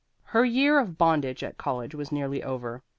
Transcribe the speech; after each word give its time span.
Her 0.23 0.43
year 0.43 0.79
of 0.79 0.97
bondage 0.97 1.43
at 1.43 1.59
college 1.59 1.93
was 1.93 2.11
nearly 2.11 2.41
over. 2.41 2.81